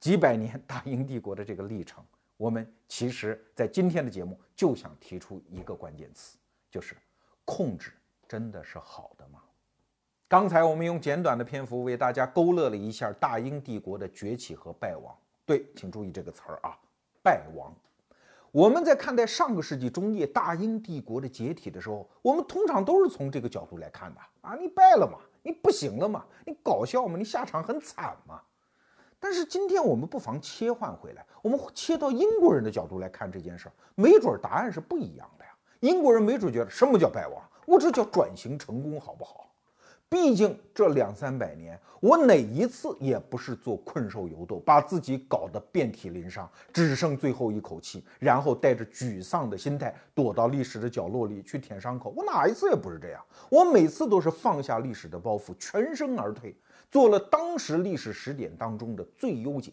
[0.00, 2.02] 几百年大英帝国的这个历程，
[2.38, 6.38] 我们其实，在今天的节目就想提出一个关键词，
[6.70, 6.96] 就是
[7.44, 7.92] 控制
[8.26, 9.40] 真的是好的吗？
[10.26, 15.14] 刚才我们用简短的篇幅为大家勾勒了一下大英帝国的崛起和败亡。
[15.44, 16.78] 对，请注意这个词儿啊，
[17.22, 17.70] 败亡。
[18.52, 28.40] 我们在看待上个世纪中叶大英帝国的解体的时候，我们通常都是从这个角度来看的啊，你败了嘛，你不行了嘛，你搞笑嘛，你下场很惨嘛。
[29.20, 35.50] 但是今天我们不妨切换回来，我们切到英国人的角度来看这件事儿，没准答案是不一样的呀。
[35.80, 39.46] 英国人没准觉得什么叫败亡，我这叫转型成功，好不好？
[40.08, 52.12] 毕竟这两三百年，我哪一次也不是做困兽犹斗，把自己搞得遍体鳞伤，只剩最后一口气，然后带着沮丧的心态躲到历史的角落里去舔伤口。
[52.16, 56.56] 我哪一次也不是这样，我每次都是放下历史的包袱，全身而退，
[56.90, 59.72] 做了当时历史时点当中的最优解，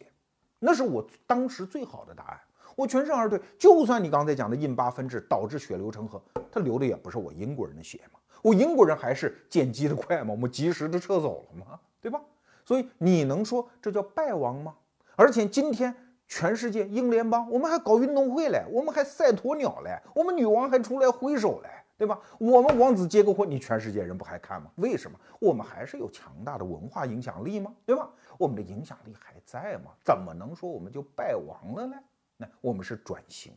[0.60, 2.40] 那是我当时最好的答案。
[2.76, 8.20] 我全身而退，就算你刚才讲的印巴分治导致血流成河，他流的也不是我英国人的血嘛。
[8.44, 12.22] 我英国人还是见机的快嘛，我们及时的撤走了嘛，对吧？
[12.64, 14.76] 所以你能说这叫败亡吗？
[15.16, 15.96] 而且今天
[16.28, 22.20] 全世界英联邦，我们还搞运动会嘞，我们还赛鸵鸟嘞，我们女王还出来挥手嘞，对吧？
[22.38, 24.70] 我们王子结个婚，你全世界人不还看吗？
[24.76, 25.20] 为什么？
[25.40, 27.74] 我们还是有强大的文化影响力吗？
[27.86, 28.08] 对吧？
[28.38, 29.92] 我们的影响力还在吗？
[30.04, 31.98] 怎么能说我们就败亡了呢？
[32.38, 33.52] 那我们是转型。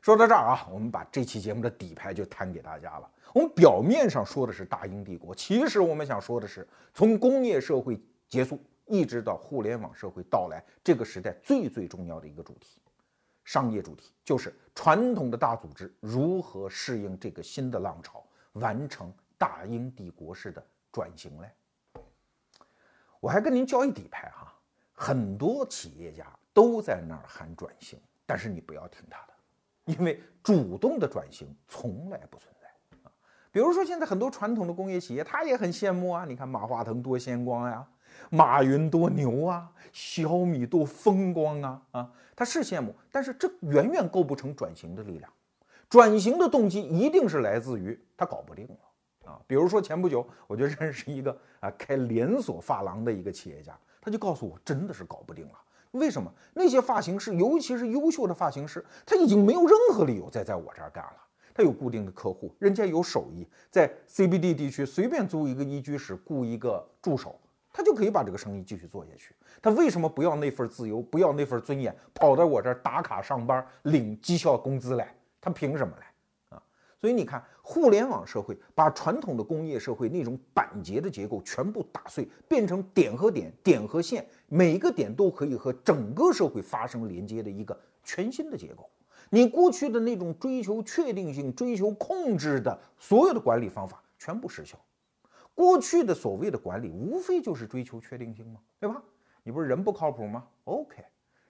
[0.00, 3.10] 说到这儿啊，我们把这期节目的底牌就摊给大家了。
[3.34, 12.80] 我们表面上说的是大英帝国，其实我们想说的是，从工业社会结束一直到互联网社会到来，这个时代最最重要的一个主题，
[13.50, 21.50] 商业主题，就是传统的大组织如何适应这个新的浪潮，完成大英帝国式的转型嘞。
[23.18, 24.54] 我还跟您交一底牌哈，
[24.92, 26.24] 很多企业家
[26.54, 29.32] 都在那儿喊转型，但是你不要听他的。
[29.84, 32.68] 因为主动的转型从来不存在
[33.02, 33.10] 啊，
[33.50, 36.24] 比如说现在很多传统的工业企业，他也很羡慕啊。
[36.24, 37.84] 你看马化腾多鲜光呀，
[38.28, 45.32] 马云多牛啊，小米多风光啊啊，他是羡慕，但是这远远构不成转型的力量。
[45.88, 49.40] 转型的动机一定是来自于他搞不定了啊。
[49.46, 55.52] 比如说前不久我就认识一个啊开连锁发廊的一个企业家，他就告诉我，真的是搞不定了。
[55.92, 61.16] 为什么那些发型师，尤其是优秀的发型师，他已经没有任何理由再在我这儿干了。
[61.52, 67.36] 他有固定的客户，人家有手艺，在 CBD 地区随便租一个一居室，雇一个助手，
[67.72, 69.34] 他就可以把这个生意继续做下去。
[69.62, 75.14] 他为什么不要那份自由，不要那份尊严，跑到我这儿打卡上班，领绩效工资来？
[75.40, 76.56] 他凭什么来？
[76.56, 76.62] 啊
[77.00, 88.90] 所以你看，互联网社会把传统的工业社会那种板结的结构全部打碎，变成点和点、点和线，每个点都可以和整个社会发生连接的一个全新的结构。
[89.30, 94.78] 你过去的那种追求确定性、追求控制的所有的管理方法全部失效。
[95.54, 99.02] 过去的所谓的管理，无非就是追求确定性嘛，对吧？
[99.42, 101.02] 你不是人不靠谱吗？OK，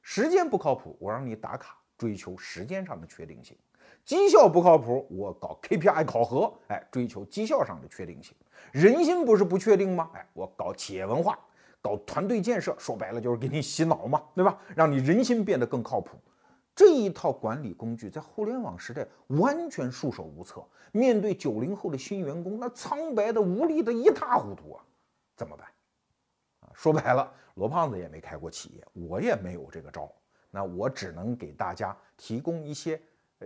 [0.03, 3.57] 时间不靠谱，我让你打卡，追求时间上的确定性。
[4.05, 8.35] 绩效不靠谱，我搞 KPI 考核，哎，追求绩效上的确定性。
[8.73, 10.11] 人心不是不确定吗？
[10.15, 11.39] 哎，我搞企业文化，
[11.83, 14.59] 搞团队建设，说白了就是给你洗脑嘛，对吧？
[14.75, 16.17] 让你人心变得更靠谱。
[16.81, 20.65] 这一套管理工具在互联网时代完全束手无策。
[20.93, 24.83] 面对九零后的新员工，那苍白的、无力的一塌糊涂啊，
[25.37, 25.67] 怎么办？
[26.61, 30.11] 啊，说白了，罗胖子也没开过企业，我也没有这个招，
[30.51, 32.99] 那我只能给大家提供一些。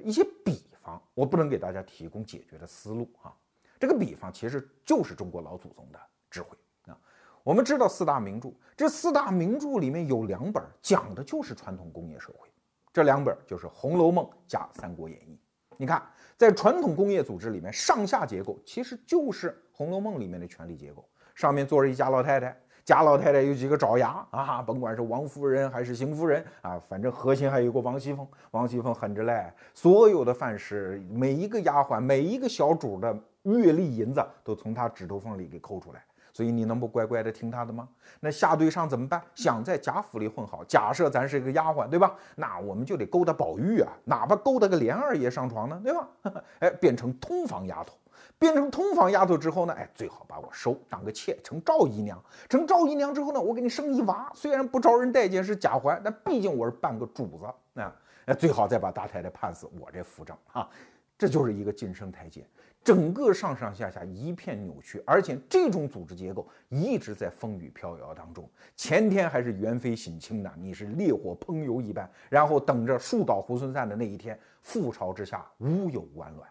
[0.05, 3.35] 一些比方，我不能给大家提供解决的思路啊。
[3.81, 5.99] 这个比方其实就是中国老祖宗的
[6.31, 6.57] 智慧
[6.87, 6.97] 啊。
[7.43, 12.49] 我们知道四大名著，这四大名著里面有两本讲的就是传统工业社会，
[12.95, 15.35] 这两本就是《红楼梦》加《三国演义》。
[15.77, 16.01] 你看，
[16.37, 22.57] 在传统工业组织里面，上下结构其实就是《红楼梦》里面的权力结构，上面坐着一家老太太。
[22.85, 24.63] 贾老太太有几个爪牙啊？
[24.63, 28.25] 甭管是王夫人还是邢夫人啊，反正核心还有个王熙凤。
[28.53, 36.05] 王熙凤狠着嘞，所有的饭食，每一个丫鬟，每一个小主的月例银子都从她指头缝里给抠出来。
[36.35, 37.89] 所以你能不乖乖的听他的吗？
[38.21, 39.23] 那下对上怎么办？
[39.37, 42.13] 想在贾府里混好，假设咱是一个丫鬟，对吧？
[42.35, 46.09] 那我们就得勾搭宝玉啊，哪怕勾搭个连二爷上床呢，对吧？
[46.59, 47.95] 哎，变成通房丫头。
[48.37, 52.21] 变成通房丫头之后呢，哎，最好把我收当个妾，成赵姨娘。
[52.49, 57.95] 成赵姨娘之后呢，我给你生一娃，虽然不招人待见，是贾环，但毕竟我是半个主子啊。
[58.27, 60.69] 哎，最好再把大太太判死，我这扶正啊。
[61.17, 62.45] 这就是一个晋升台阶。
[62.85, 68.47] 整个上上下下一片扭曲，而且这种组织结构一直在风雨飘摇当中。
[68.77, 76.47] 前天还是元妃省亲的，你是烈火烹油一般，然后等着树倒猢狲散的那一天，覆巢之下无有完卵。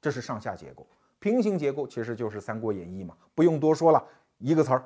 [0.00, 0.86] 这是上下结构。
[1.18, 4.02] 平行结构其实就是《三国演义》嘛，不用多说了，
[4.38, 4.82] 一个词儿，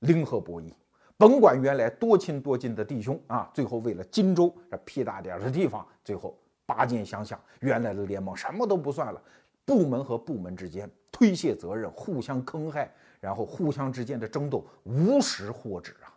[0.00, 0.70] 零和博弈。
[1.16, 9.20] 甭管原来多亲多近的弟兄啊，最后为了荆州这屁大点儿的地方，最后拔剑相向，原来的联盟什么都不算了，
[9.68, 12.90] 部门和部门之间推卸责任，互相坑害，
[13.20, 16.08] 然后互相之间的争斗无时获止啊！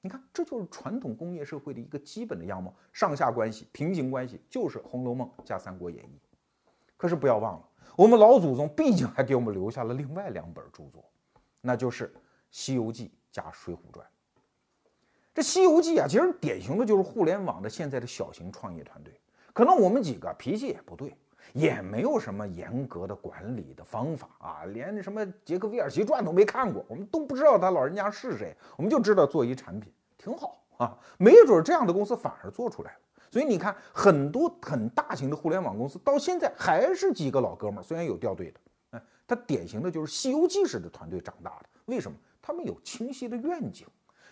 [0.00, 6.18] 你看，这就是传统工业社会的一个基本的样貌，上下关系、平行关系，就是《红楼梦》加《三国演义》。
[6.96, 11.04] 可是不要忘了，我们老祖宗毕竟还给我们留下了另外两本著作，
[11.60, 12.08] 那就是
[12.50, 14.04] 《西游记》加《水浒传》。
[15.32, 19.14] 这《西游记》啊，其实典型的就是互联网的现在的小型创业团队。
[19.52, 21.16] 可能我们几个脾气也不对，
[21.52, 32.98] 也没有什么严格的管理的方法啊，连什么杰克威尔奇传都没看过，我们都不知道他老人家是谁，我们就知道做一产品挺好啊，没准这样的公司反而做出来了。
[33.30, 41.66] 所以你看，很多很大型的互联网公司到现在还是几个老哥们儿，虽然有掉队的，哎，他典型的就是《西游记》式的团队长大的。
[41.86, 42.16] 为什么？
[42.40, 43.86] 他们有清晰的愿景，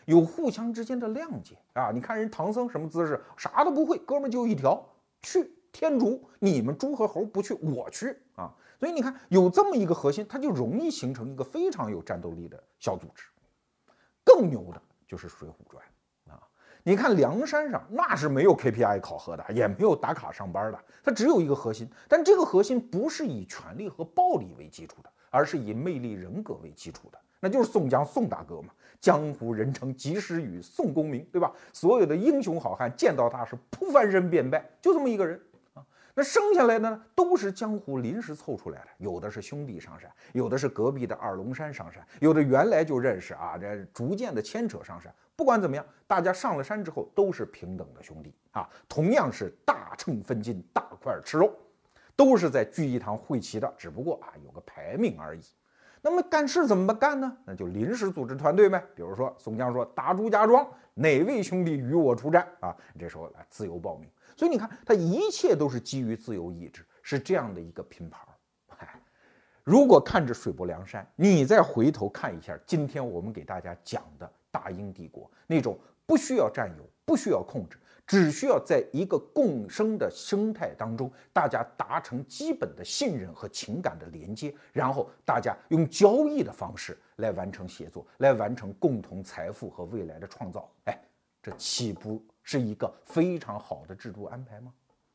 [0.04, 1.90] 有互相之间的谅解啊。
[1.92, 4.86] 你看人唐僧什么姿势，啥都不会，哥们儿就一条。
[5.22, 8.52] 去天竺，你们猪和猴不去，我去啊！
[8.78, 13.24] 所以你看，有这么一个核心，它就容易形成一个非常有战斗力的小组织。
[14.22, 15.82] 更牛的就是《水浒传》
[16.30, 16.40] 啊！
[16.82, 28.68] 你看梁山上那是没有 KPI 考核的，也没有打卡上班的，它只有一个核心，但这个核心不是以权力和暴力为基础的，而是以魅力人格为基础的，那就是宋江宋大哥嘛。
[29.00, 31.50] 江湖人称及时雨宋公明，对吧？
[31.72, 35.40] 所有的英雄好汉见到他是扑翻身便拜，就这么一个人。
[36.14, 45.12] 那生下来的呢，都是江湖临时凑出来的，有的是兄弟上山，有的是隔壁的二龙山上山，有的原来就认识啊，这逐渐的牵扯上山。
[45.34, 51.50] 不管怎么样，大家上了山之后都是平等的兄弟啊，同样是大秤分金，大块吃肉，
[52.14, 55.40] 都是在聚义堂会齐的，只不过啊有个排名而已。
[56.02, 57.34] 那么干事怎么干呢？
[57.46, 58.84] 那就临时组织团队呗。
[58.94, 62.76] 比如说宋江说打朱家庄，哪位兄弟与我出战啊？
[62.98, 64.10] 这时候来自由报名。
[64.36, 68.20] 所以你看，他一切都是基于自由意志，是这样的一个拼盘。
[68.68, 69.00] 嗨，
[69.64, 77.78] 如果看着水泊梁山，你再回头看一下今天我们给大家讲的大英帝国那种不需要占有、不需要控制。
[78.04, 90.68] 只需要在一个共生的生态当中，大家达成基本的信任和情感的连接，然后大家用交易的方式来完成协作，来完成共同财富和未来的创造。
[90.86, 91.00] 哎，
[91.40, 94.72] 这岂不是一个非常好的制度安排吗？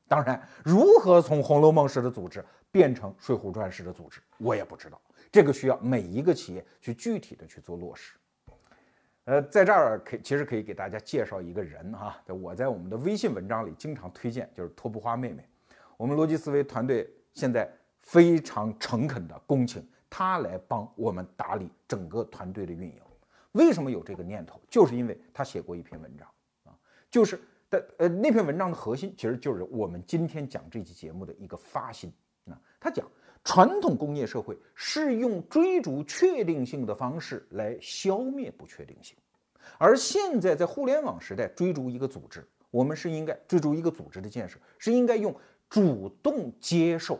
[0.08, 5.02] 当然，如何从《红楼梦》式的组织变成《水浒传》式的组织，我也不知道。
[5.30, 8.16] 这个需要每一个企业去具体的去做落实。
[9.26, 15.46] 呃，在这儿可其实可以给大家介绍一个人哈，我在我们的微信文章里经常推荐，就是托布花妹妹。
[15.98, 17.70] 我们逻辑思维团队现在
[18.00, 23.02] 非常诚恳的恭请她来帮我们打理整个团队的运营。
[23.52, 24.62] 为什么有这个念头？
[24.70, 26.26] 就是因为她写过一篇文章，
[27.18, 32.14] 就是的呃那篇文章的核心其实就是我们今天讲这期节目的一个发心
[32.46, 32.62] 啊。
[32.80, 33.10] 他讲
[33.44, 39.18] 传统工业社会是用追逐确定性的方式来消灭不确定性。
[39.80, 45.36] 而现在在互联网时代，追逐一个组织，我们是应该追逐一个组织的建设，是应该用
[45.68, 47.20] 主动接受，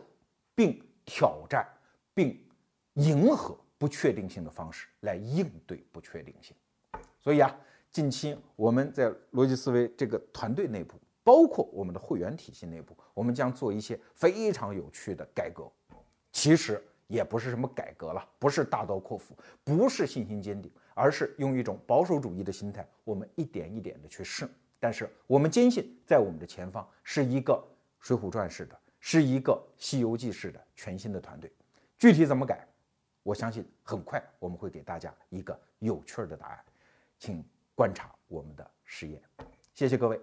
[0.54, 1.66] 并挑战，
[2.14, 2.40] 并
[2.94, 6.54] 迎合不确定性的方式来应对不确定性。
[7.18, 7.58] 所以啊，
[7.98, 10.94] 近期我们在逻辑思维这个团队内部，
[11.24, 15.68] 包括我们的会员体系内部，我们将做一些非常有趣的改革。
[16.30, 20.70] 其实也不是什么改革了，不是大刀阔斧，不是信心坚定。
[20.94, 24.48] 而是用一种保守主义的心态，我们一点一点的去试。
[24.78, 27.52] 但是我们坚信，在我们的前方是一个
[27.98, 31.52] 《水浒传》式的，是一个《西游记》式的全新的团队。
[31.98, 32.64] 具体怎么改，
[33.24, 36.58] 我相信很快我们会给大家一个有趣的答案。
[37.18, 37.44] 请
[37.78, 39.22] 观察我们的实验。
[39.72, 40.20] 谢谢各位。